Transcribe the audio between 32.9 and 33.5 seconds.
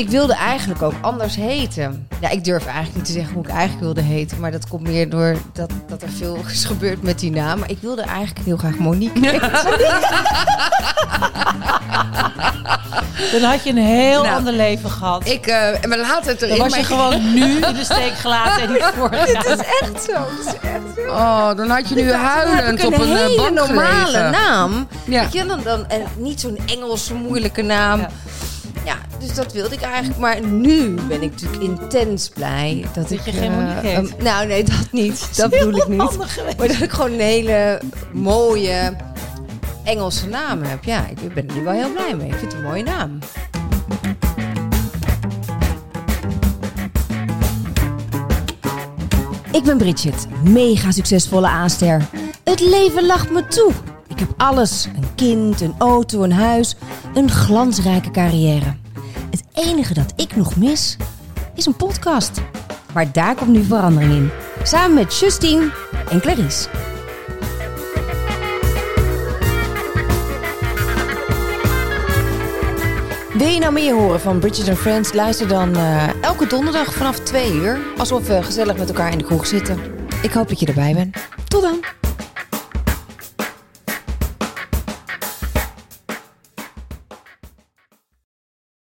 Dat ik... je geen